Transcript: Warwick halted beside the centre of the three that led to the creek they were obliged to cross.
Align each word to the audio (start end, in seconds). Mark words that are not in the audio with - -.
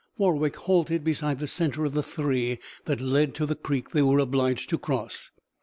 Warwick 0.17 0.55
halted 0.55 1.03
beside 1.03 1.37
the 1.37 1.45
centre 1.45 1.85
of 1.85 1.93
the 1.93 2.01
three 2.01 2.57
that 2.85 2.99
led 2.99 3.35
to 3.35 3.45
the 3.45 3.53
creek 3.55 3.91
they 3.91 4.01
were 4.01 4.17
obliged 4.17 4.67
to 4.71 4.79
cross. 4.79 5.29